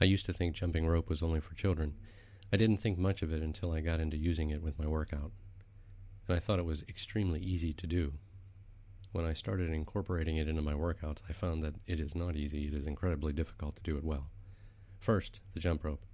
[0.00, 1.94] I used to think jumping rope was only for children.
[2.52, 5.32] I didn't think much of it until I got into using it with my workout.
[6.26, 8.12] And I thought it was extremely easy to do.
[9.12, 12.68] When I started incorporating it into my workouts, I found that it is not easy,
[12.68, 14.30] it is incredibly difficult to do it well.
[14.98, 16.04] First, the jump rope.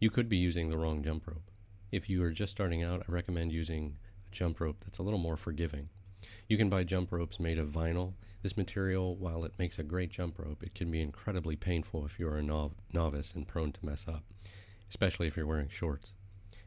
[0.00, 1.50] You could be using the wrong jump rope.
[1.90, 5.18] If you are just starting out, I recommend using a jump rope that's a little
[5.18, 5.90] more forgiving.
[6.48, 8.14] You can buy jump ropes made of vinyl.
[8.42, 12.18] This material, while it makes a great jump rope, it can be incredibly painful if
[12.18, 14.24] you're a nov- novice and prone to mess up,
[14.88, 16.12] especially if you're wearing shorts.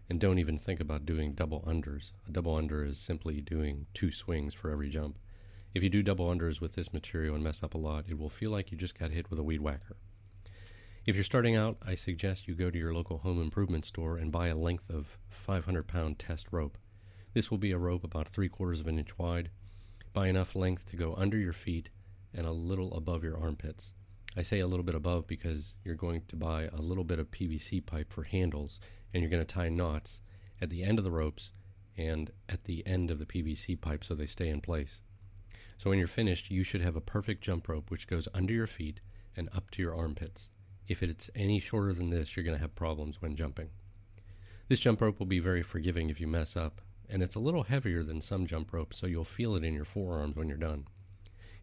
[0.09, 2.11] And don't even think about doing double unders.
[2.27, 5.17] A double under is simply doing two swings for every jump.
[5.73, 8.29] If you do double unders with this material and mess up a lot, it will
[8.29, 9.97] feel like you just got hit with a weed whacker.
[11.05, 14.31] If you're starting out, I suggest you go to your local home improvement store and
[14.31, 16.77] buy a length of 500 pound test rope.
[17.35, 19.49] This will be a rope about three quarters of an inch wide,
[20.13, 21.89] buy enough length to go under your feet
[22.33, 23.91] and a little above your armpits.
[24.37, 27.31] I say a little bit above because you're going to buy a little bit of
[27.31, 28.79] PVC pipe for handles
[29.13, 30.21] and you're going to tie knots
[30.61, 31.51] at the end of the ropes
[31.97, 35.01] and at the end of the PVC pipe so they stay in place.
[35.77, 38.65] So when you're finished, you should have a perfect jump rope which goes under your
[38.65, 39.01] feet
[39.35, 40.47] and up to your armpits.
[40.87, 43.71] If it's any shorter than this, you're going to have problems when jumping.
[44.69, 47.63] This jump rope will be very forgiving if you mess up, and it's a little
[47.63, 50.87] heavier than some jump ropes, so you'll feel it in your forearms when you're done.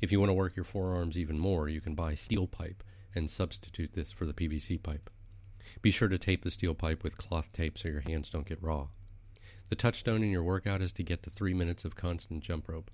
[0.00, 2.82] If you want to work your forearms even more, you can buy steel pipe
[3.14, 5.10] and substitute this for the PVC pipe.
[5.80, 8.62] Be sure to tape the steel pipe with cloth tape so your hands don't get
[8.62, 8.88] raw.
[9.68, 12.90] The touchstone in your workout is to get to three minutes of constant jump rope.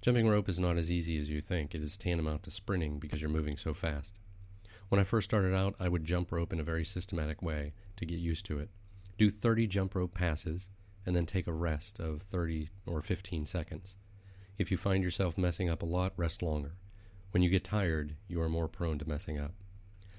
[0.00, 1.74] Jumping rope is not as easy as you think.
[1.74, 4.18] It is tantamount to sprinting because you're moving so fast.
[4.88, 8.06] When I first started out, I would jump rope in a very systematic way to
[8.06, 8.70] get used to it.
[9.18, 10.68] Do 30 jump rope passes,
[11.08, 13.96] and then take a rest of 30 or 15 seconds.
[14.58, 16.72] If you find yourself messing up a lot, rest longer.
[17.30, 19.54] When you get tired, you are more prone to messing up.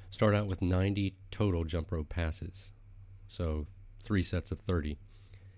[0.09, 2.73] Start out with 90 total jump rope passes,
[3.27, 3.67] so
[4.01, 4.97] three sets of 30,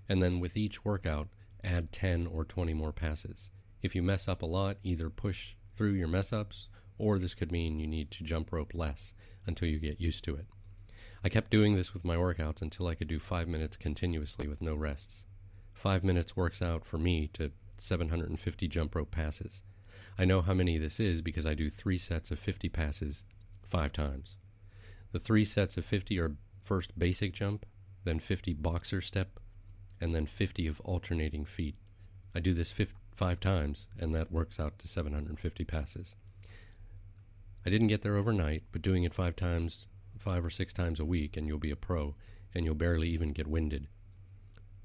[0.09, 1.29] and then with each workout,
[1.63, 3.51] add 10 or 20 more passes.
[3.81, 6.67] If you mess up a lot, either push through your mess ups,
[6.97, 9.13] or this could mean you need to jump rope less
[9.45, 10.47] until you get used to it.
[11.23, 14.61] I kept doing this with my workouts until I could do five minutes continuously with
[14.61, 15.25] no rests.
[15.71, 19.61] Five minutes works out for me to 750 jump rope passes.
[20.17, 23.23] I know how many this is because I do three sets of 50 passes
[23.61, 24.37] five times.
[25.11, 27.67] The three sets of 50 are first basic jump,
[28.03, 29.39] then 50 boxer step,
[29.99, 31.75] and then 50 of alternating feet.
[32.33, 32.73] I do this
[33.13, 36.15] five times, and that works out to 750 passes.
[37.63, 39.85] I didn't get there overnight, but doing it five times
[40.21, 42.15] five or six times a week and you'll be a pro,
[42.53, 43.87] and you'll barely even get winded.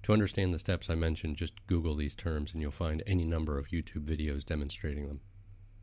[0.04, 3.58] To understand the steps I mentioned, just Google these terms and you'll find any number
[3.58, 5.20] of YouTube videos demonstrating them.